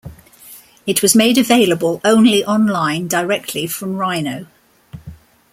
[0.87, 4.47] It was made available only online directly from Rhino.